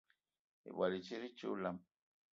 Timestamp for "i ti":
1.29-1.45